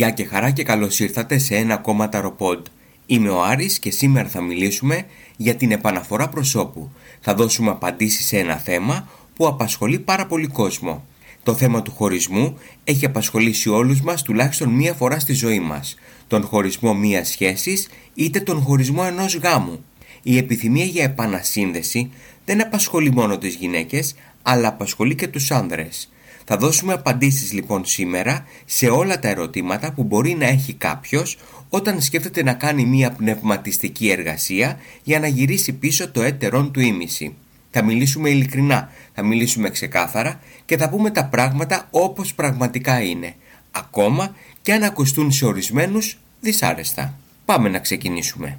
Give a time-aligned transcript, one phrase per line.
[0.00, 2.66] Γεια και χαρά και καλώς ήρθατε σε ένα ακόμα ταροπόντ.
[3.06, 5.06] Είμαι ο Άρης και σήμερα θα μιλήσουμε
[5.36, 6.92] για την επαναφορά προσώπου.
[7.20, 11.04] Θα δώσουμε απαντήσεις σε ένα θέμα που απασχολεί πάρα πολύ κόσμο.
[11.42, 15.96] Το θέμα του χωρισμού έχει απασχολήσει όλους μας τουλάχιστον μία φορά στη ζωή μας.
[16.26, 19.84] Τον χωρισμό μίας σχέσης είτε τον χωρισμό ενός γάμου.
[20.22, 22.10] Η επιθυμία για επανασύνδεση
[22.44, 26.10] δεν απασχολεί μόνο τις γυναίκες αλλά απασχολεί και τους άνδρες.
[26.44, 32.00] Θα δώσουμε απαντήσεις λοιπόν σήμερα σε όλα τα ερωτήματα που μπορεί να έχει κάποιος όταν
[32.00, 37.34] σκέφτεται να κάνει μια πνευματιστική εργασία για να γυρίσει πίσω το έτερον του ίμιση.
[37.70, 43.34] Θα μιλήσουμε ειλικρινά, θα μιλήσουμε ξεκάθαρα και θα πούμε τα πράγματα όπως πραγματικά είναι,
[43.70, 47.14] ακόμα και αν ακουστούν σε ορισμένους δυσάρεστα.
[47.44, 48.58] Πάμε να ξεκινήσουμε.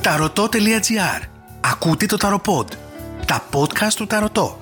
[0.00, 1.26] Ταρωτό.gr
[1.60, 2.78] Ακούτε το Ταροπод.
[3.26, 4.61] Τα podcast του Ταρωτό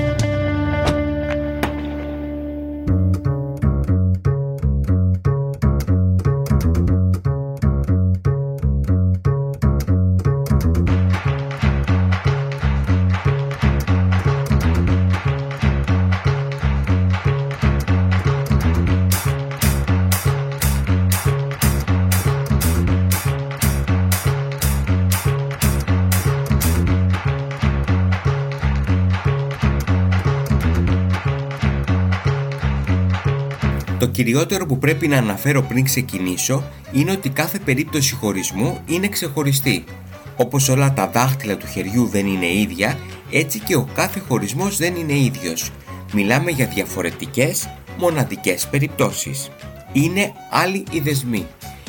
[34.11, 39.83] Κυριότερο που πρέπει να αναφέρω πριν ξεκινήσω είναι ότι κάθε περίπτωση χωρισμού είναι ξεχωριστή.
[40.37, 42.97] Όπως όλα τα δάχτυλα του χεριού δεν είναι ίδια,
[43.31, 45.71] έτσι και ο κάθε χωρισμός δεν είναι ίδιος.
[46.13, 49.49] Μιλάμε για διαφορετικές, μοναδικές περιπτώσεις.
[49.93, 51.45] Είναι άλλοι οι δεσμοί.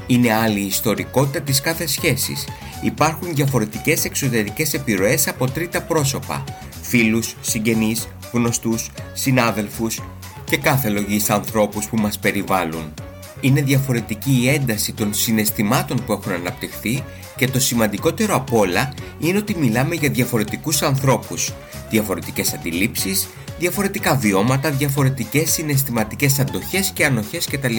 [0.07, 2.49] Είναι άλλη η ιστορικότητα της κάθε σχέσης.
[2.83, 6.45] Υπάρχουν διαφορετικές εξωτερικές επιρροές από τρίτα πρόσωπα.
[6.83, 10.01] Φίλους, συγγενείς, γνωστούς, συνάδελφους,
[10.53, 12.95] και κάθε λογής ανθρώπους που μας περιβάλλουν.
[13.41, 17.05] Είναι διαφορετική η ένταση των συναισθημάτων που έχουν αναπτυχθεί
[17.37, 21.53] και το σημαντικότερο απ' όλα είναι ότι μιλάμε για διαφορετικούς ανθρώπους,
[21.91, 27.77] διαφορετικές αντιλήψεις, διαφορετικά βιώματα, διαφορετικές συναισθηματικές αντοχές και ανοχές κτλ.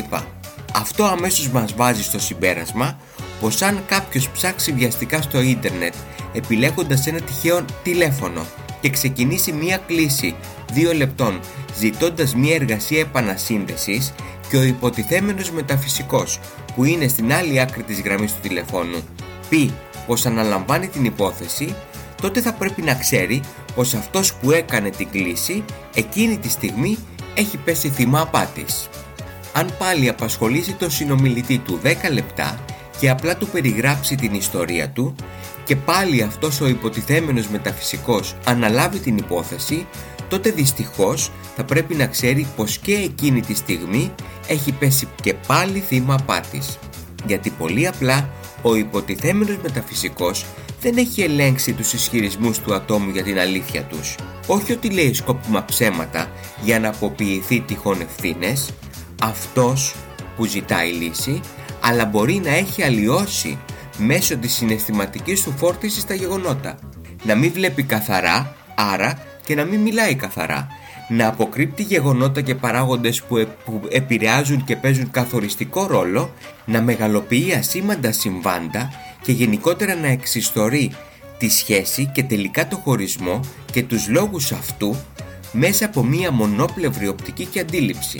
[0.74, 2.98] Αυτό αμέσως μας βάζει στο συμπέρασμα
[3.42, 5.94] πως αν κάποιος ψάξει βιαστικά στο ίντερνετ
[6.34, 8.46] επιλέγοντας ένα τυχαίο τηλέφωνο
[8.82, 10.36] και ξεκινήσει μία κλίση
[10.74, 11.40] δύο λεπτών
[11.78, 14.14] ζητώντας μία εργασία επανασύνδεσης
[14.50, 16.40] και ο υποτιθέμενος μεταφυσικός
[16.76, 19.04] που είναι στην άλλη άκρη της γραμμής του τηλεφώνου
[19.50, 19.74] πει
[20.08, 21.76] πως αναλαμβάνει την υπόθεση
[22.22, 23.42] τότε θα πρέπει να ξέρει
[23.76, 25.64] πως αυτός που έκανε την κλίση
[25.94, 26.98] εκείνη τη στιγμή
[27.36, 28.90] έχει πέσει θύμα απάτης.
[29.54, 32.60] Αν πάλι απασχολήσει τον συνομιλητή του 10 λεπτά
[33.00, 35.16] και απλά του περιγράψει την ιστορία του
[35.64, 39.88] και πάλι αυτός ο υποτιθέμενος μεταφυσικός αναλάβει την υπόθεση
[40.34, 44.12] τότε δυστυχώς θα πρέπει να ξέρει πως και εκείνη τη στιγμή
[44.48, 46.78] έχει πέσει και πάλι θύμα απάτης.
[47.26, 48.30] Γιατί πολύ απλά
[48.62, 50.46] ο υποτιθέμενος μεταφυσικός
[50.82, 54.16] δεν έχει ελέγξει τους ισχυρισμούς του ατόμου για την αλήθεια τους.
[54.48, 56.32] Όχι ότι λέει σκόπιμα ψέματα
[56.64, 58.70] για να αποποιηθεί τυχόν ευθύνες,
[59.22, 59.96] αυτός
[60.36, 61.40] που ζητάει λύση,
[61.82, 63.58] αλλά μπορεί να έχει αλλοιώσει
[63.98, 66.78] μέσω της συναισθηματικής του φόρτισης στα γεγονότα.
[67.24, 70.68] Να μην βλέπει καθαρά, άρα και να μην μιλάει καθαρά.
[71.10, 76.34] Να αποκρύπτει γεγονότα και παράγοντες που, που επηρεάζουν και παίζουν καθοριστικό ρόλο,
[76.66, 80.92] να μεγαλοποιεί ασήμαντα συμβάντα και γενικότερα να εξιστορεί
[81.38, 83.40] τη σχέση και τελικά το χωρισμό
[83.72, 84.96] και τους λόγους αυτού
[85.52, 88.20] μέσα από μία μονόπλευρη οπτική και αντίληψη.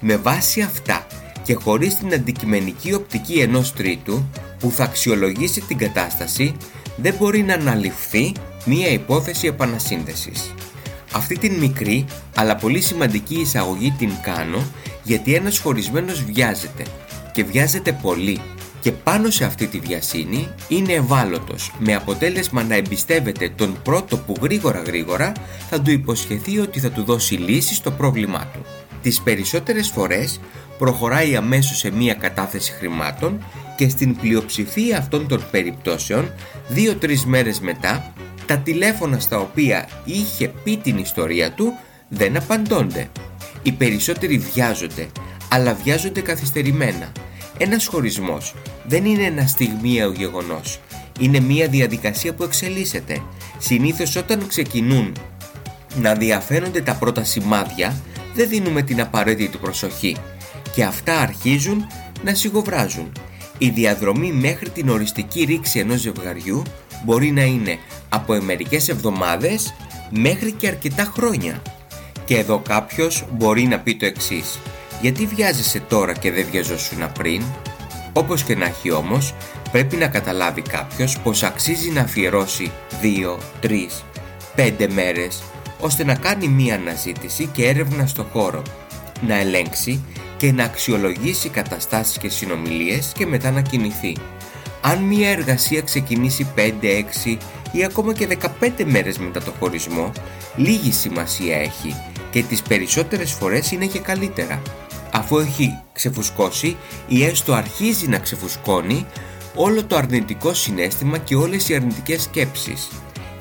[0.00, 1.06] Με βάση αυτά
[1.42, 6.56] και χωρίς την αντικειμενική οπτική ενός τρίτου που θα αξιολογήσει την κατάσταση
[6.96, 8.32] δεν μπορεί να αναλυφθεί
[8.64, 10.54] μία υπόθεση επανασύνδεσης.
[11.12, 12.04] Αυτή την μικρή
[12.36, 14.64] αλλά πολύ σημαντική εισαγωγή την κάνω
[15.02, 16.84] γιατί ένας χωρισμένος βιάζεται
[17.32, 18.40] και βιάζεται πολύ
[18.80, 24.34] και πάνω σε αυτή τη βιασύνη είναι ευάλωτος με αποτέλεσμα να εμπιστεύεται τον πρώτο που
[24.42, 25.32] γρήγορα γρήγορα
[25.70, 28.64] θα του υποσχεθεί ότι θα του δώσει λύση στο πρόβλημά του.
[29.02, 30.40] Τις περισσότερες φορές
[30.78, 33.44] προχωράει αμέσως σε μία κατάθεση χρημάτων
[33.76, 36.32] και στην πλειοψηφία αυτών των περιπτώσεων,
[36.68, 38.12] δύο-τρεις μέρες μετά,
[38.50, 41.74] τα τηλέφωνα στα οποία είχε πει την ιστορία του
[42.08, 43.08] δεν απαντώνται.
[43.62, 45.08] Οι περισσότεροι βιάζονται,
[45.48, 47.12] αλλά βιάζονται καθυστερημένα.
[47.58, 48.54] Ένας χωρισμός
[48.86, 50.80] δεν είναι ένα στιγμιαίο γεγονός.
[51.20, 53.22] Είναι μια διαδικασία που εξελίσσεται.
[53.58, 55.16] Συνήθως όταν ξεκινούν
[55.96, 57.96] να διαφαίνονται τα πρώτα σημάδια,
[58.34, 60.16] δεν δίνουμε την απαραίτητη προσοχή
[60.74, 61.86] και αυτά αρχίζουν
[62.24, 63.12] να σιγοβράζουν.
[63.58, 66.62] Η διαδρομή μέχρι την οριστική ρήξη ενός ζευγαριού
[67.04, 69.74] μπορεί να είναι από μερικές εβδομάδες
[70.10, 71.62] μέχρι και αρκετά χρόνια.
[72.24, 74.58] Και εδώ κάποιος μπορεί να πει το εξής
[75.00, 77.42] «Γιατί βιάζεσαι τώρα και δεν βιαζόσουν πριν»
[78.12, 79.34] Όπως και να έχει όμως,
[79.72, 82.70] πρέπει να καταλάβει κάποιος πως αξίζει να αφιερώσει
[83.02, 84.04] 2, 3,
[84.56, 85.42] 5 μέρες
[85.80, 88.62] ώστε να κάνει μία αναζήτηση και έρευνα στο χώρο,
[89.26, 90.04] να ελέγξει
[90.36, 94.16] και να αξιολογήσει καταστάσεις και συνομιλίες και μετά να κινηθεί.
[94.80, 96.70] Αν μία εργασία ξεκινήσει 5,
[97.26, 97.36] 6
[97.72, 100.12] ή ακόμα και 15 μέρες μετά το χωρισμό,
[100.56, 101.94] λίγη σημασία έχει
[102.30, 104.62] και τις περισσότερες φορές είναι και καλύτερα.
[105.12, 106.76] Αφού έχει ξεφουσκώσει
[107.08, 109.06] ή έστω αρχίζει να ξεφουσκώνει
[109.54, 112.88] όλο το αρνητικό συνέστημα και όλες οι αρνητικές σκέψεις.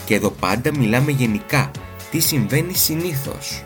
[0.06, 1.72] Και εδώ πάντα μιλάμε γενικά,
[2.12, 3.64] τι συμβαίνει συνήθως.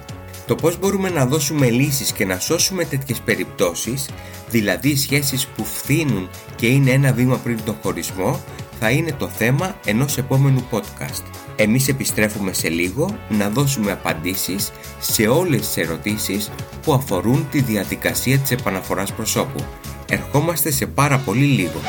[0.54, 4.10] Το πώς μπορούμε να δώσουμε λύσεις και να σώσουμε τέτοιες περιπτώσεις,
[4.50, 8.44] δηλαδή σχέσεις που φθήνουν και είναι ένα βήμα πριν τον χωρισμό,
[8.80, 11.24] θα είναι το θέμα ενός επόμενου podcast.
[11.56, 16.52] Εμείς επιστρέφουμε σε λίγο να δώσουμε απαντήσεις σε όλες τις ερωτήσεις
[16.84, 19.66] που αφορούν τη διαδικασία της επαναφοράς προσώπου.
[20.10, 21.82] Ερχόμαστε σε πάρα πολύ λίγο.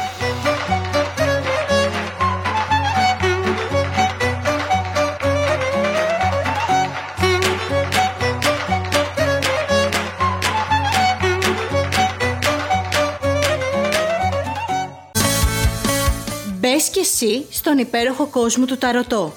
[17.25, 19.33] Εσύ στον υπέροχο κόσμο του Ταρωτό.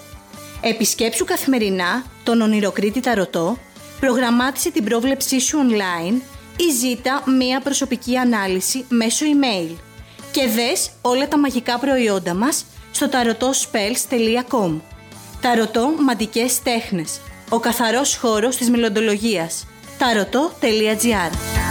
[0.62, 3.58] Επισκέψου καθημερινά τον ονειροκρίτη Ταρωτό,
[4.00, 6.22] προγραμμάτισε την πρόβλεψή σου online
[6.58, 9.76] ή ζήτα μία προσωπική ανάλυση μέσω email.
[10.32, 14.80] Και δες όλα τα μαγικά προϊόντα μας στο tarotspells.com
[15.42, 17.20] Ταρωτό Μαντικές Τέχνες.
[17.50, 19.66] Ο καθαρός χώρος της μελλοντολογίας.
[20.00, 21.67] tarot.gr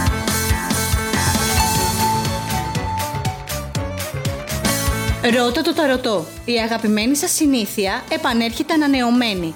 [5.35, 6.25] Ρώτα το ταρωτό.
[6.45, 9.53] Η αγαπημένη σας συνήθεια επανέρχεται ανανεωμένη.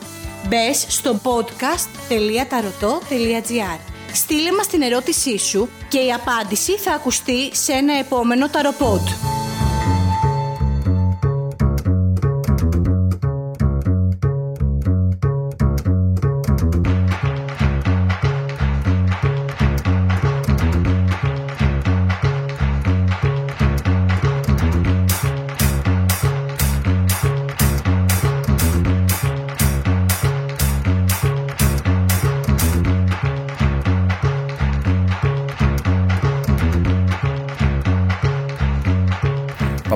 [0.48, 3.80] Μπες στο podcast.tarotot.gr
[4.14, 9.02] Στείλε μας την ερώτησή σου και η απάντηση θα ακουστεί σε ένα επόμενο ταροπότ.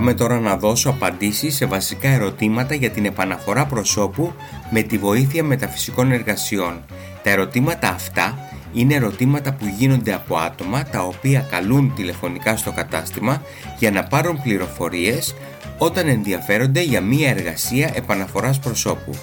[0.06, 4.34] Πάμε τώρα να δώσω απαντήσεις σε βασικά ερωτήματα για την επαναφορά προσώπου
[4.70, 6.86] με τη βοήθεια μεταφυσικών εργασιών.
[7.24, 13.42] Τα ερωτήματα αυτά είναι ερωτήματα που γίνονται από άτομα τα οποία καλούν τηλεφωνικά στο κατάστημα
[13.80, 15.36] για να πάρουν πληροφορίες
[15.78, 19.16] όταν ενδιαφέρονται για μία εργασία επαναφοράς προσώπου.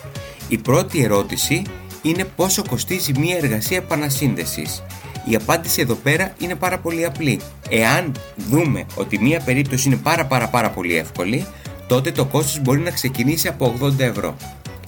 [0.49, 1.63] Η πρώτη ερώτηση
[2.03, 4.83] είναι πόσο κοστίζει μία εργασία επανασύνδεσης.
[5.25, 7.41] Η απάντηση εδώ πέρα είναι πάρα πολύ απλή.
[7.69, 11.47] Εάν δούμε ότι μία περίπτωση είναι πάρα πάρα πάρα πολύ εύκολη,
[11.87, 14.37] τότε το κόστος μπορεί να ξεκινήσει από 80 ευρώ.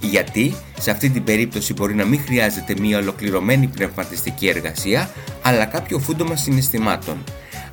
[0.01, 5.11] Γιατί σε αυτή την περίπτωση μπορεί να μην χρειάζεται μία ολοκληρωμένη πνευματιστική εργασία,
[5.43, 7.25] αλλά κάποιο φούντομα συναισθημάτων.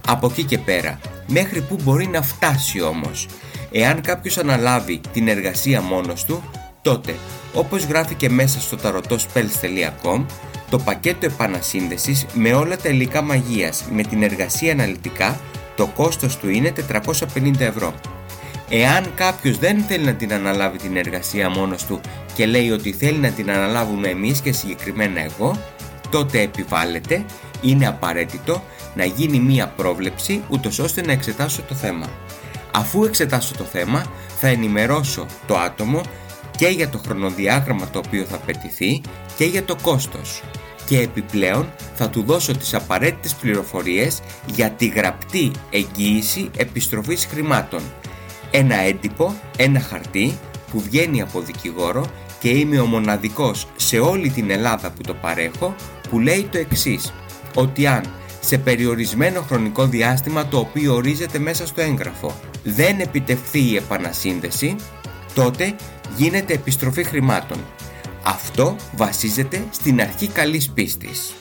[0.07, 3.27] Από εκεί και πέρα, μέχρι που μπορεί να φτάσει όμως;
[3.71, 6.43] Εάν κάποιος αναλάβει την εργασία μόνος του,
[6.81, 7.15] τότε,
[7.53, 10.25] όπως γράφει και μέσα στο tarotospells.com,
[10.71, 15.39] το πακέτο επανασύνδεσης με όλα τα υλικά μαγείας με την εργασία αναλυτικά,
[15.75, 17.93] το κόστος του είναι 450 ευρώ.
[18.69, 22.01] Εάν κάποιος δεν θέλει να την αναλάβει την εργασία μόνος του
[22.33, 25.57] και λέει ότι θέλει να την αναλάβουμε εμείς και συγκεκριμένα εγώ,
[26.09, 27.25] τότε επιβάλλεται,
[27.61, 28.63] είναι απαραίτητο
[28.95, 32.09] να γίνει μία πρόβλεψη ούτως ώστε να εξετάσω το θέμα.
[32.73, 34.05] Αφού εξετάσω το θέμα,
[34.39, 36.01] θα ενημερώσω το άτομο
[36.57, 39.01] και για το χρονοδιάγραμμα το οποίο θα απαιτηθεί
[39.37, 40.41] και για το κόστος
[40.91, 47.81] και επιπλέον θα του δώσω τις απαραίτητες πληροφορίες για τη γραπτή εγγύηση επιστροφής χρημάτων.
[48.51, 50.37] Ένα έντυπο, ένα χαρτί
[50.71, 52.05] που βγαίνει από δικηγόρο
[52.39, 55.75] και είμαι ο μοναδικός σε όλη την Ελλάδα που το παρέχω
[56.09, 57.13] που λέει το εξής
[57.55, 58.03] ότι αν
[58.39, 64.75] σε περιορισμένο χρονικό διάστημα το οποίο ορίζεται μέσα στο έγγραφο δεν επιτευχθεί η επανασύνδεση
[65.33, 65.75] τότε
[66.17, 67.57] γίνεται επιστροφή χρημάτων
[68.23, 71.33] αυτό βασίζεται στην αρχή καλής πίστης.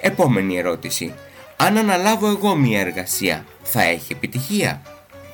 [0.00, 1.12] Επόμενη ερώτηση.
[1.56, 4.82] Αν αναλάβω εγώ μια εργασία, θα έχει επιτυχία;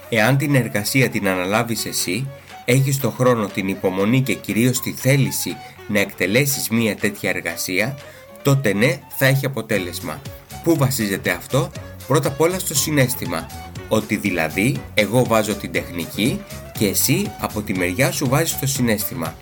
[0.09, 2.29] Εάν την εργασία την αναλάβεις εσύ,
[2.65, 5.57] έχεις το χρόνο, την υπομονή και κυρίως τη θέληση
[5.89, 7.99] να εκτελέσεις μια τέτοια εργασία,
[8.43, 10.21] τότε ναι, θα έχει αποτέλεσμα.
[10.63, 11.71] Πού βασίζεται αυτό;
[12.07, 13.47] Πρώτα απ' όλα στο συνέστημα.
[13.89, 16.41] Ότι δηλαδή εγώ βάζω την τεχνική
[16.79, 19.35] και εσύ από τη μεριά σου βάζεις το συνέστημα.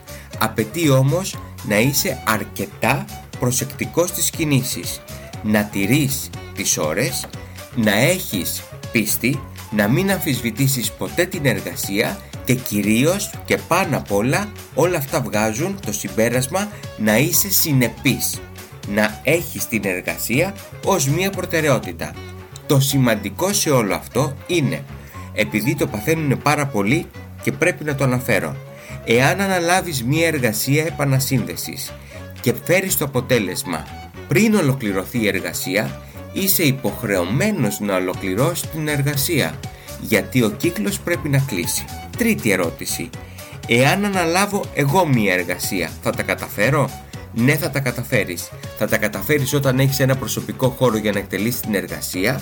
[0.43, 1.37] Απαιτεί όμως
[1.69, 3.05] να είσαι αρκετά
[3.39, 5.01] προσεκτικός στις κινήσεις,
[5.43, 7.27] να τηρείς τις ώρες,
[7.75, 14.53] να έχεις πίστη, να μην αμφισβητήσεις ποτέ την εργασία και κυρίως και πάνω απ' όλα
[14.75, 18.41] όλα αυτά βγάζουν το συμπέρασμα να είσαι συνεπής,
[18.89, 20.55] να έχεις την εργασία
[20.85, 22.15] ως μία προτεραιότητα.
[22.67, 24.85] Το σημαντικό σε όλο αυτό είναι,
[25.35, 27.07] επειδή το παθαίνουν πάρα πολύ
[27.43, 28.57] και πρέπει να το αναφέρω,
[29.05, 31.93] εάν αναλάβεις μία εργασία επανασύνδεσης
[32.41, 33.85] και φέρεις το αποτέλεσμα
[34.29, 36.01] πριν ολοκληρωθεί η εργασία,
[36.33, 39.55] είσαι υποχρεωμένος να ολοκληρώσεις την εργασία,
[40.01, 41.85] γιατί ο κύκλος πρέπει να κλείσει.
[42.17, 43.11] Τρίτη ερώτηση.
[43.69, 46.91] Εάν αναλάβω εγώ μία εργασία, θα τα καταφέρω;
[47.35, 48.51] Ναι, θα τα καταφέρεις.
[48.79, 52.41] Θα τα καταφέρεις όταν έχεις ένα προσωπικό χώρο για να εκτελείς την εργασία,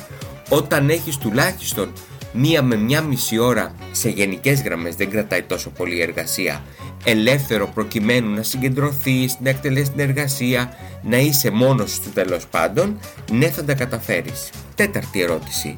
[0.48, 1.92] όταν έχεις τουλάχιστον
[2.32, 6.62] μία με μία μισή ώρα σε γενικές γραμμές, δεν κρατάει τόσο πολύ εργασία,
[7.04, 13.00] ελεύθερο προκειμένου να συγκεντρωθείς, να εκτελέσει την εργασία, να είσαι μόνος σου τέλος πάντων,
[13.32, 14.50] ναι θα τα καταφέρεις.
[14.74, 15.74] Τέταρτη ερώτηση.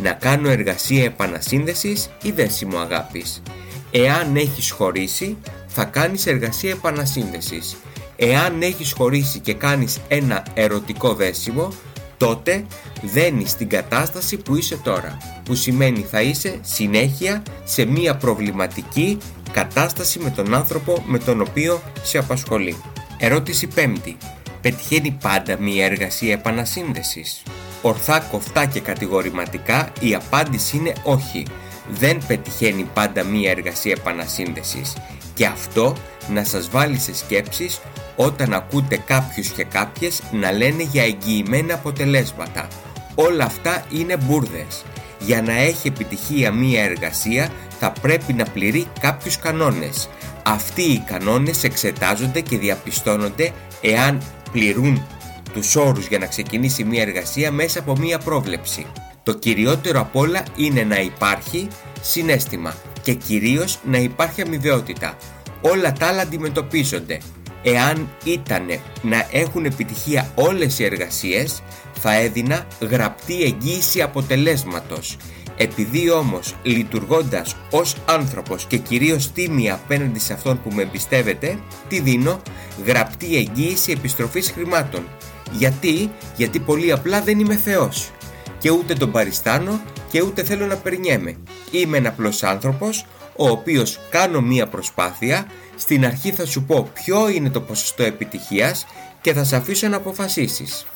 [0.00, 3.42] Να κάνω εργασία επανασύνδεσης ή δέσιμο αγάπης;
[3.90, 5.36] Εάν έχεις χωρίσει,
[5.66, 7.76] θα κάνεις εργασία επανασύνδεσης.
[8.16, 11.72] Εάν έχεις χωρίσει και κάνεις ένα ερωτικό δέσιμο,
[12.16, 12.66] τότε
[13.02, 19.18] δένεις την κατάσταση που είσαι τώρα, που σημαίνει θα είσαι συνέχεια σε μία προβληματική
[19.52, 22.76] κατάσταση με τον άνθρωπο με τον οποίο σε απασχολεί.
[23.18, 24.16] Ερώτηση πέμπτη.
[24.60, 27.42] Πετυχαίνει πάντα μία εργασία επανασύνδεσης;
[27.82, 31.46] Ορθά, κοφτά και κατηγορηματικά η απάντηση είναι όχι.
[31.88, 34.96] Δεν πετυχαίνει πάντα μία εργασία επανασύνδεσης.
[35.34, 35.96] Και αυτό
[36.28, 37.80] να σας βάλει σε σκέψεις
[38.16, 42.68] όταν ακούτε κάποιους και κάποιες να λένε για εγγυημένα αποτελέσματα.
[43.14, 44.84] Όλα αυτά είναι μπουρδες.
[45.18, 50.08] Για να έχει επιτυχία μία εργασία θα πρέπει να πληρεί κάποιους κανόνες.
[50.42, 55.06] Αυτοί οι κανόνες εξετάζονται και διαπιστώνονται εάν πληρούν
[55.52, 58.86] τους όρους για να ξεκινήσει μία εργασία μέσα από μία πρόβλεψη.
[59.22, 61.68] Το κυριότερο απ' όλα είναι να υπάρχει
[62.00, 65.16] συνέστημα και κυρίως να υπάρχει αμοιβαιότητα.
[65.60, 67.20] Όλα τα άλλα αντιμετωπίζονται.
[67.62, 68.66] Εάν ήταν
[69.02, 75.16] να έχουν επιτυχία όλες οι εργασίες, θα έδινα γραπτή εγγύηση αποτελέσματος
[75.56, 81.58] επειδή όμως λειτουργώντας ως άνθρωπος και κυρίως τίμη απέναντι σε αυτόν που με εμπιστεύεται,
[81.88, 82.40] τι δίνω;
[82.86, 85.08] Γραπτή εγγύηση επιστροφής χρημάτων.
[85.52, 88.10] Γιατί, γιατί πολύ απλά δεν είμαι Θεός
[88.58, 91.36] και ούτε τον παριστάνω και ούτε θέλω να περνιέμαι.
[91.70, 97.28] Είμαι ένα απλός άνθρωπος ο οποίος κάνω μία προσπάθεια, στην αρχή θα σου πω ποιο
[97.28, 98.86] είναι το ποσοστό επιτυχίας
[99.20, 100.86] και θα σε αφήσω να αποφασίσεις.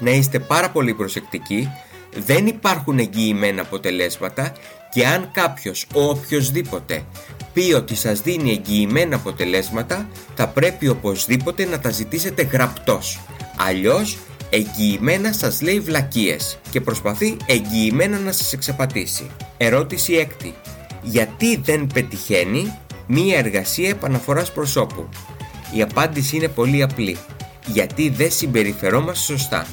[0.00, 1.70] Να είστε πάρα πολύ προσεκτικοί
[2.14, 4.52] δεν υπάρχουν εγγυημένα αποτελέσματα
[4.90, 7.04] και αν κάποιος, ο οποιοδήποτε,
[7.52, 13.20] πει ότι σας δίνει εγγυημένα αποτελέσματα, θα πρέπει οπωσδήποτε να τα ζητήσετε γραπτός.
[13.56, 14.18] Αλλιώς,
[14.50, 19.30] εγγυημένα σας λέει βλακίες και προσπαθεί εγγυημένα να σας εξαπατήσει.
[19.56, 20.54] Ερώτηση έκτη.
[21.02, 25.08] Γιατί δεν πετυχαίνει μία εργασία επαναφοράς προσώπου.
[25.74, 27.16] Η απάντηση είναι πολύ απλή.
[27.66, 29.66] Γιατί δεν συμπεριφερόμαστε σωστά.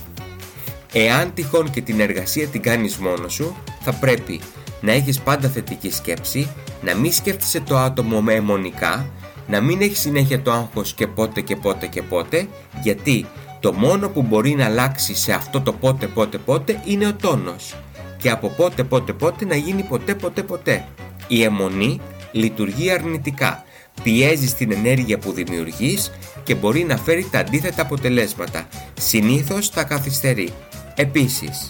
[0.93, 4.39] Εάν τυχόν και την εργασία την κάνεις μόνος σου, θα πρέπει
[4.81, 6.49] να έχεις πάντα θετική σκέψη,
[6.81, 9.09] να μην σκέφτεσαι το άτομο με αιμονικά,
[9.47, 12.47] να μην έχεις συνέχεια το άγχος και πότε και πότε και πότε,
[12.81, 13.25] γιατί
[13.59, 17.75] το μόνο που μπορεί να αλλάξει σε αυτό το πότε πότε πότε είναι ο τόνος
[18.17, 20.85] και από πότε πότε πότε να γίνει ποτέ ποτέ ποτέ.
[21.27, 21.99] Η αιμονή
[22.31, 23.63] λειτουργεί αρνητικά,
[24.03, 26.11] πιέζει την ενέργεια που δημιουργείς
[26.43, 28.67] και μπορεί να φέρει τα αντίθετα αποτελέσματα,
[28.99, 30.49] συνήθως τα καθυστερεί.
[30.95, 31.69] Επίσης,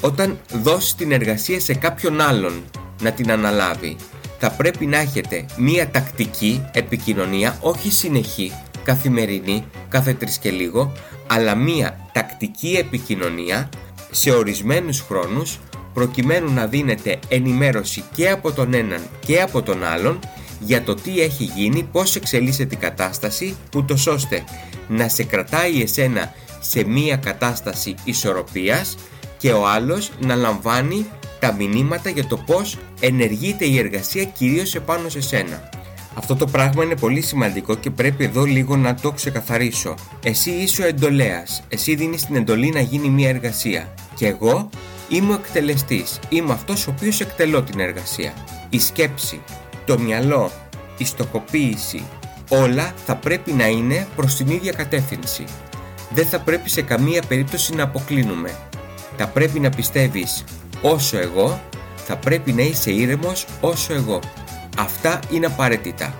[0.00, 2.62] όταν δώσεις την εργασία σε κάποιον άλλον
[3.02, 3.96] να την αναλάβει,
[4.38, 8.52] θα πρέπει να έχετε μία τακτική επικοινωνία, όχι συνεχή,
[8.84, 10.92] καθημερινή, κάθε τρεις και λίγο,
[11.26, 13.68] αλλά μία τακτική επικοινωνία
[14.10, 15.58] σε ορισμένους χρόνους
[15.94, 20.18] προκειμένου να δίνετε ενημέρωση και από τον έναν και από τον άλλον
[20.60, 24.44] για το τι έχει γίνει, πώς εξελίσσεται η κατάσταση, ούτως ώστε
[24.88, 28.96] να σε κρατάει εσένα σε μία κατάσταση ισορροπίας
[29.38, 31.06] και ο άλλος να λαμβάνει
[31.38, 35.68] τα μηνύματα για το πώς ενεργείται η εργασία κυρίως επάνω σε σένα.
[36.14, 39.94] Αυτό το πράγμα είναι πολύ σημαντικό και πρέπει εδώ λίγο να το ξεκαθαρίσω.
[40.24, 44.68] Εσύ είσαι ο εντολέας, εσύ δίνεις την εντολή να γίνει μια εργασία και εγώ
[45.14, 48.32] είμαι ο εκτελεστής, είμαι αυτός ο οποίος εκτελώ την εργασία.
[48.68, 49.42] Η σκέψη,
[49.84, 50.50] το μυαλό,
[50.98, 52.02] η στοχοποίηση,
[52.48, 55.44] όλα θα πρέπει να είναι προς την ίδια κατεύθυνση
[56.14, 58.50] δεν θα πρέπει σε καμία περίπτωση να αποκλίνουμε.
[59.16, 60.44] Θα πρέπει να πιστεύεις
[60.82, 61.60] όσο εγώ,
[61.96, 64.20] θα πρέπει να είσαι ήρεμος όσο εγώ.
[64.78, 66.18] Αυτά είναι απαραίτητα.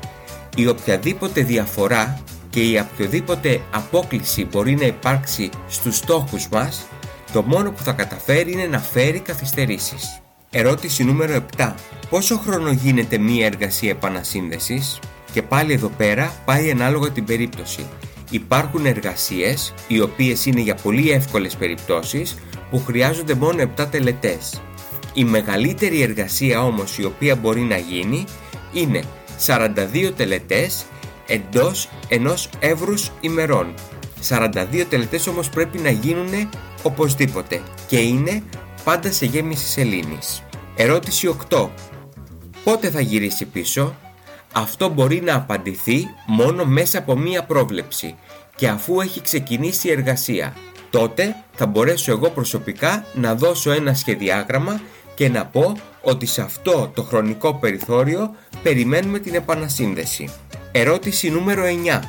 [0.56, 2.18] Η οποιαδήποτε διαφορά
[2.50, 6.86] και η οποιοδήποτε απόκληση μπορεί να υπάρξει στους στόχους μας,
[7.35, 10.21] το μόνο που θα καταφέρει είναι να φέρει καθυστερήσεις.
[10.50, 11.75] Ερώτηση νούμερο 7.
[12.11, 14.99] Πόσο χρόνο γίνεται μία εργασία επανασύνδεσης;
[15.33, 17.87] Και πάλι εδώ πέρα πάει ανάλογα την περίπτωση.
[18.31, 22.37] Υπάρχουν εργασίες, οι οποίες είναι για πολύ εύκολες περιπτώσεις,
[22.71, 24.62] που χρειάζονται μόνο 7 τελετές.
[25.14, 28.25] Η μεγαλύτερη εργασία όμως η οποία μπορεί να γίνει
[28.73, 29.03] είναι
[29.47, 30.85] 42 τελετές
[31.26, 33.75] εντός ενός εύρους ημερών.
[34.28, 36.49] 42 τελετές όμως πρέπει να γίνουν
[36.83, 38.43] οπωσδήποτε και είναι
[38.85, 40.43] πάντα σε γέμιση σελήνης.
[40.76, 41.69] Ερώτηση 8.
[42.64, 43.95] Πότε θα γυρίσει πίσω;
[44.52, 48.14] Αυτό μπορεί να απαντηθεί μόνο μέσα από μία πρόβλεψη
[48.57, 50.57] και αφού έχει ξεκινήσει η εργασία.
[50.90, 54.81] Τότε θα μπορέσω εγώ προσωπικά να δώσω ένα σχεδιάγραμμα
[55.14, 60.28] και να πω ότι σε αυτό το χρονικό περιθώριο περιμένουμε την επανασύνδεση.
[60.73, 62.00] Ερώτηση νούμερο 9.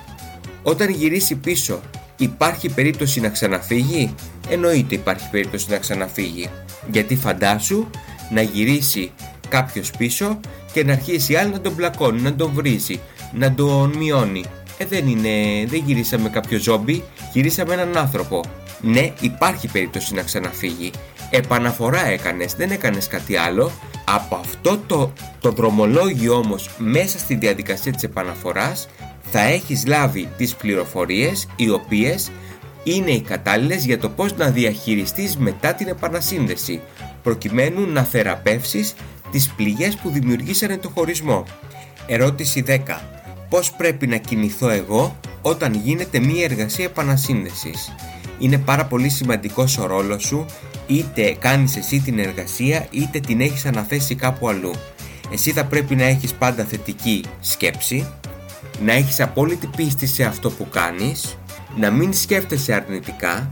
[0.64, 1.82] Όταν γυρίσει πίσω
[2.18, 4.16] υπάρχει περίπτωση να ξαναφύγει;
[4.50, 6.50] Εννοείται υπάρχει περίπτωση να ξαναφύγει.
[6.92, 7.88] Γιατί φαντάσου
[8.30, 9.12] να γυρίσει
[9.50, 10.40] κάποιος πίσω
[10.74, 13.00] και να αρχίσει άλλη να τον πλακώνει, να τον βρίζει,
[13.34, 14.44] να τον μειώνει.
[14.78, 17.04] Ε, δεν είναι, δεν γυρίσαμε κάποιο ζόμπι,
[17.34, 18.44] γυρίσαμε έναν άνθρωπο.
[18.82, 20.92] Ναι, υπάρχει περίπτωση να ξαναφύγει.
[21.30, 23.72] Επαναφορά έκανες, δεν έκανες κάτι άλλο.
[24.06, 28.88] Από αυτό το, το δρομολόγιο όμως μέσα στη διαδικασία της επαναφοράς
[29.32, 32.32] θα έχεις λάβει τις πληροφορίες οι οποίες
[32.84, 36.82] είναι οι κατάλληλες για το πώς να διαχειριστείς μετά την επανασύνδεση
[37.24, 38.94] προκειμένου να θεραπεύσεις
[39.32, 41.44] τις πληγές που δημιουργήσανε το χωρισμό.
[42.08, 42.78] Ερώτηση 10.
[43.50, 47.96] Πώς πρέπει να κινηθώ εγώ όταν γίνεται μία εργασία επανασύνδεσης;
[48.40, 50.46] Είναι πάρα πολύ σημαντικός ο ρόλος σου
[50.88, 54.72] είτε κάνεις εσύ την εργασία είτε την έχεις αναθέσει κάπου αλλού.
[55.32, 58.08] Εσύ θα πρέπει να έχεις πάντα θετική σκέψη,
[58.84, 61.38] να έχεις απόλυτη πίστη σε αυτό που κάνεις,
[61.76, 63.50] να μην σκέφτεσαι αρνητικά,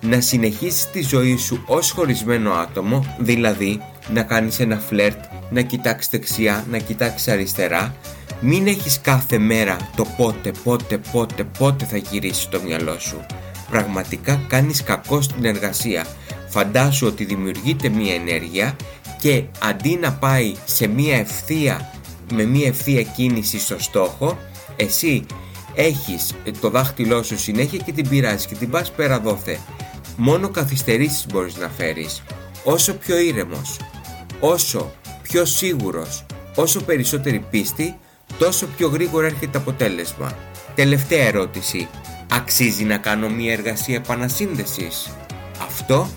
[0.00, 3.80] να συνεχίσεις τη ζωή σου ως χωρισμένο άτομο, δηλαδή
[4.12, 7.94] να κάνεις ένα φλερτ, να κοιτάξεις δεξιά, να κοιτάξεις αριστερά,
[8.40, 13.26] μην έχεις κάθε μέρα το πότε, πότε, πότε, πότε θα γυρίσεις το μυαλό σου.
[13.70, 16.06] Πραγματικά κάνεις κακό στην εργασία.
[16.48, 18.76] Φαντάσου ότι δημιουργείται μία ενέργεια
[19.20, 21.92] και αντί να πάει σε μία ευθεία,
[22.32, 24.38] με μία ευθεία κίνηση στο στόχο,
[24.76, 25.26] εσύ
[25.74, 29.58] έχεις το δάχτυλό σου συνέχεια και την πειράζεις και την πας πέρα δόθε.
[30.16, 32.22] Μόνο καθυστερήσεις μπορείς να φέρεις.
[32.64, 33.76] Όσο πιο ήρεμος,
[34.40, 37.96] όσο πιο σίγουρος, όσο περισσότερη πίστη,
[38.38, 40.36] τόσο πιο γρήγορα έρχεται αποτέλεσμα.
[40.74, 41.88] Τελευταία ερώτηση.
[42.30, 45.10] Αξίζει να κάνω μία εργασία επανασύνδεσης;
[45.62, 46.08] Αυτό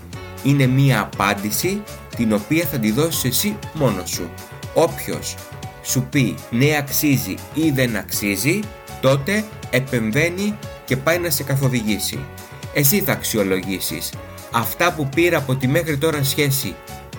[0.44, 1.82] είναι μία απάντηση
[2.16, 4.30] την οποία θα τη δώσεις εσύ μόνος σου.
[4.74, 5.36] Όποιος
[5.88, 8.60] σου πει ναι αξίζει ή δεν αξίζει,
[9.02, 12.20] τότε επεμβαίνει και πάει να σε καθοδηγήσει.
[12.74, 14.14] Εσύ θα αξιολογήσεις.
[14.52, 16.76] Αυτά που πήρα από τη μέχρι τώρα σχέση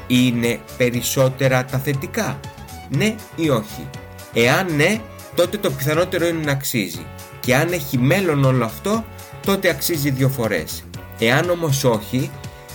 [0.07, 2.41] είναι περισσότερα τα θετικά.
[2.89, 3.89] Ναι ή όχι.
[4.33, 5.01] Εάν ναι,
[5.35, 7.07] τότε το πιθανότερο είναι να αξίζει.
[7.41, 9.05] Και αν έχει μέλλον όλο αυτό,
[9.47, 10.85] τότε αξίζει δύο φορές.
[11.19, 12.31] Εάν όμως όχι,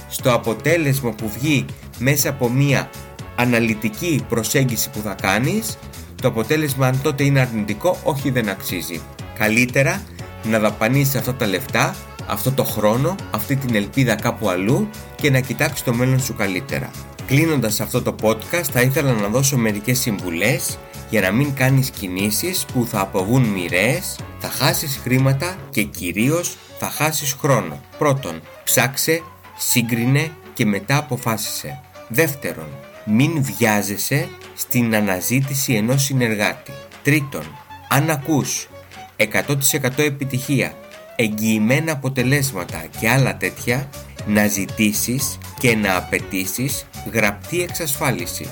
[0.10, 1.66] στο αποτέλεσμα που βγει
[1.98, 2.90] μέσα από μία
[3.36, 5.78] αναλυτική προσέγγιση που θα κάνεις,
[6.22, 9.02] το αποτέλεσμα αν τότε είναι αρνητικό, όχι δεν αξίζει.
[9.38, 10.04] Καλύτερα
[10.44, 11.96] να δαπανίσεις αυτά τα λεφτά,
[12.28, 16.92] αυτό το χρόνο, αυτή την ελπίδα κάπου αλλού και να κοιτάξεις το μέλλον σου καλύτερα.
[17.28, 20.78] Κλείνοντας αυτό το podcast θα ήθελα να δώσω μερικές συμβουλές
[21.10, 26.90] για να μην κάνεις κινήσεις που θα αποβούν μοιραίες, θα χάσεις χρήματα και κυρίως θα
[26.90, 27.82] χάσεις χρόνο.
[27.98, 29.22] Πρώτον, ψάξε,
[29.58, 31.80] σύγκρινε και μετά αποφάσισε.
[32.08, 32.68] Δεύτερον,
[33.06, 36.72] μην βιάζεσαι στην αναζήτηση ενός συνεργάτη.
[37.04, 37.44] Τρίτον,
[37.90, 38.68] αν ακούς
[39.18, 40.74] 100% επιτυχία,
[41.16, 43.90] εγγυημένα αποτελέσματα και άλλα τέτοια,
[44.28, 48.50] να ζητήσεις και να απαιτήσεις γραπτή εξασφάλιση.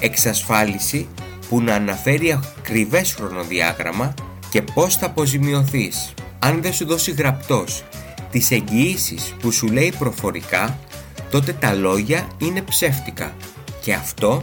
[0.00, 1.08] Εξασφάλιση
[1.48, 4.14] που να αναφέρει ακριβές χρονοδιάγραμμα
[4.50, 6.14] και πώς θα αποζημιωθείς.
[6.38, 7.84] Αν δεν σου δώσει γραπτός
[8.30, 10.78] τις εγγυήσεις που σου λέει προφορικά,
[11.30, 13.34] τότε τα λόγια είναι ψεύτικα.
[13.82, 14.42] Και αυτό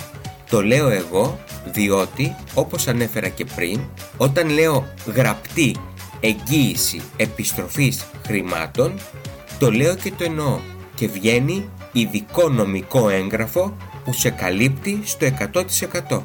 [0.50, 3.80] το λέω εγώ διότι, όπως ανέφερα και πριν,
[4.18, 5.76] όταν λέω γραπτή
[6.20, 9.00] εγγύηση επιστροφής χρημάτων,
[9.60, 10.60] το λέω και το εννοώ
[10.96, 15.28] και βγαίνει ειδικό νομικό έγγραφο που σε καλύπτει στο
[16.10, 16.22] 100%.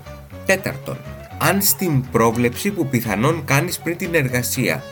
[0.46, 0.98] Τέταρτον,
[1.38, 4.83] αν στην πρόβλεψη που πιθανόν κάνεις πριν την εργασία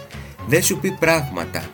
[0.47, 1.65] δεν σου πει πράγματα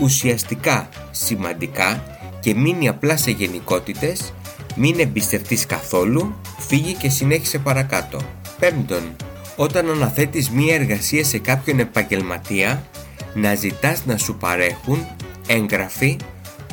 [0.00, 2.02] ουσιαστικά σημαντικά
[2.40, 4.32] και μείνει απλά σε γενικότητες,
[4.74, 8.20] Μην εμπιστευτείς καθόλου, φύγε και συνέχισε παρακάτω.
[8.58, 9.16] Πέμπτον,
[9.56, 12.86] όταν αναθέτεις μία εργασία σε κάποιον επαγγελματία,
[13.34, 15.06] να ζητάς να σου παρέχουν
[15.46, 16.16] έγγραφη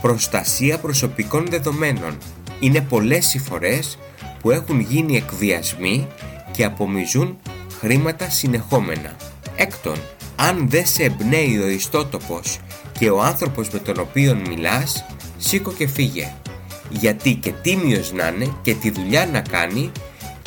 [0.01, 2.17] προστασία προσωπικών δεδομένων.
[2.59, 3.97] Είναι πολλές οι φορές
[4.41, 6.07] που έχουν γίνει εκβιασμοί
[6.51, 7.37] και απομιζούν
[7.79, 9.15] χρήματα συνεχόμενα.
[9.55, 9.97] Έκτον,
[10.35, 12.59] αν δεν σε εμπνέει ο ιστότοπος
[12.99, 15.05] και ο άνθρωπος με τον οποίο μιλάς,
[15.37, 16.33] σήκω και φύγε.
[16.91, 19.91] Γιατί και τίμιος να είναι και τη δουλειά να κάνει,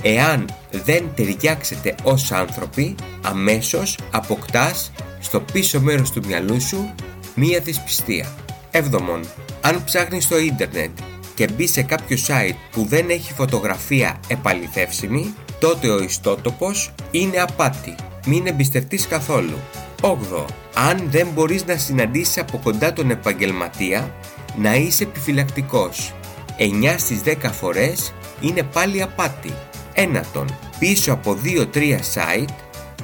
[0.02, 6.94] εάν δεν ταιριάξετε ως άνθρωποι, αμέσως αποκτάς στο πίσω μέρος του μυαλού σου
[7.34, 8.32] μία δυσπιστία.
[8.70, 9.20] Έβδομον,
[9.60, 10.90] αν ψάχνεις στο ίντερνετ
[11.34, 17.94] και μπει σε κάποιο site που δεν έχει φωτογραφία επαληθεύσιμη, τότε ο ιστότοπος είναι απάτη.
[18.26, 19.56] Μην εμπιστευτείς καθόλου.
[20.00, 20.44] 8.
[20.74, 24.14] Αν δεν μπορείς να συναντήσεις από κοντά τον επαγγελματία,
[24.58, 26.12] να είσαι επιφυλακτικός.
[26.58, 29.52] 9 στις 10 φορές είναι πάλι απάτη.
[29.94, 32.54] Ένατον, πίσω από 2-3 site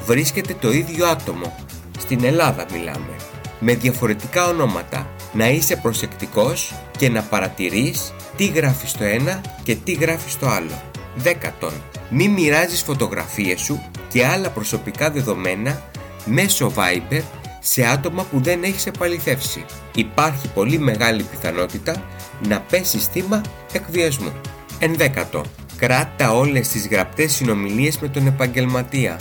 [0.04, 1.54] βρίσκεται το ίδιο άτομο.
[1.98, 3.16] Στην Ελλάδα μιλάμε.
[3.60, 5.08] Με διαφορετικά ονόματα.
[5.32, 10.82] Να είσαι προσεκτικός και να παρατηρείς τι γράφεις στο ένα και τι γράφεις στο άλλο.
[11.14, 11.72] Δέκατον,
[12.10, 15.82] μη μοιράζεις φωτογραφίες σου και άλλα προσωπικά δεδομένα
[16.24, 17.22] μέσω Viber
[17.60, 19.64] σε άτομα που δεν έχεις επαληθεύσει.
[19.94, 22.02] Υπάρχει πολύ μεγάλη πιθανότητα
[22.48, 23.40] να πέσει θύμα
[23.72, 24.32] εκβιασμού.
[24.78, 25.44] Ενδέκατο,
[25.76, 29.20] κράτα όλες τις γραπτές συνομιλίες με τον επαγγελματία.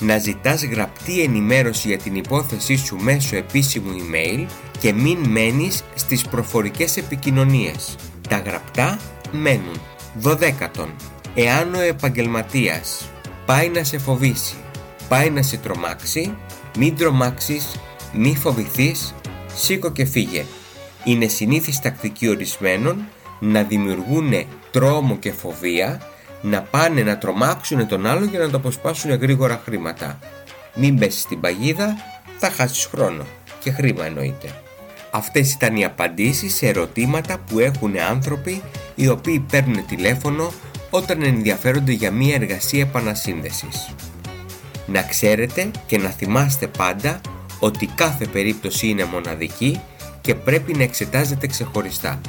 [0.00, 4.46] Να ζητάς γραπτή ενημέρωση για την υπόθεσή σου μέσω επίσημου email
[4.78, 7.96] και μην μένεις στις προφορικές επικοινωνίες.
[8.28, 8.98] Τα γραπτά
[9.30, 9.80] μένουν.
[10.18, 10.94] Δωδέκατον.
[11.34, 13.10] Εάν ο επαγγελματίας
[13.46, 14.54] πάει να σε φοβήσει,
[15.08, 16.36] πάει να σε τρομάξει,
[16.78, 17.76] μην τρομάξεις,
[18.12, 19.14] μη φοβηθείς,
[19.54, 20.44] σήκω και φύγε.
[21.04, 23.08] Είναι συνήθις τακτική ορισμένων
[23.40, 24.32] να δημιουργούν
[24.70, 26.00] τρόμο και φοβία,
[26.42, 30.18] να πάνε να τρομάξουν τον άλλο για να το αποσπάσουν γρήγορα χρήματα.
[30.74, 31.96] Μην πέσεις στην παγίδα,
[32.38, 33.24] θα χάσεις χρόνο
[33.60, 34.62] και χρήμα εννοείται.
[35.10, 38.62] Αυτές ήταν οι απαντήσεις σε ερωτήματα που έχουν άνθρωποι
[38.94, 40.52] οι οποίοι παίρνουν τηλέφωνο
[40.90, 43.94] όταν ενδιαφέρονται για μία εργασία επανασύνδεσης.
[44.92, 47.20] Να ξέρετε και να θυμάστε πάντα
[47.58, 49.80] ότι κάθε περίπτωση είναι μοναδική
[50.20, 52.20] και πρέπει να εξετάζετε ξεχωριστά.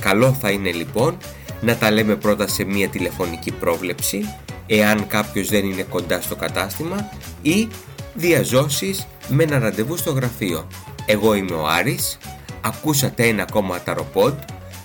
[0.00, 1.16] Καλό θα είναι λοιπόν
[1.60, 4.34] να τα λέμε πρώτα σε μία τηλεφωνική πρόβλεψη
[4.66, 7.08] εάν κάποιος δεν είναι κοντά στο κατάστημα
[7.42, 7.68] ή
[8.14, 10.66] διαζώσεις με ένα ραντεβού στο γραφείο.
[11.06, 12.18] Εγώ είμαι ο Άρης,
[12.60, 14.38] ακούσατε ένα ακόμα ταροπόντ,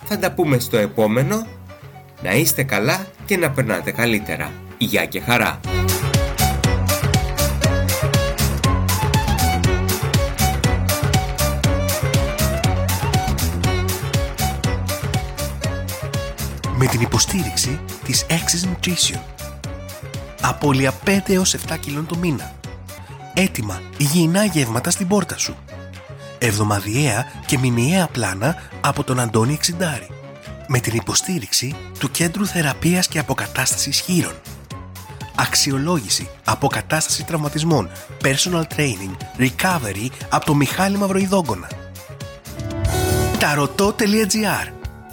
[0.06, 1.48] θα τα πούμε στο επόμενο.
[2.24, 4.52] Να είστε καλά και να περνάτε καλύτερα.
[4.78, 5.60] Γεια και χαρά!
[16.82, 19.20] Με την υποστήριξη της Access Nutrition.
[20.42, 22.54] Απόλυα 5 έως 7 κιλών το μήνα.
[23.34, 25.56] Έτοιμα υγιεινά γεύματα στην πόρτα σου
[26.40, 30.08] εβδομαδιαία και μηνιαία πλάνα από τον Αντώνη Εξιντάρη
[30.68, 34.36] με την υποστήριξη του Κέντρου Θεραπείας και Αποκατάστασης Χείρων.
[35.36, 37.90] Αξιολόγηση, αποκατάσταση τραυματισμών,
[38.22, 41.68] personal training, recovery από το Μιχάλη Μαυροϊδόγκονα.
[43.40, 44.79] Ταρωτό.gr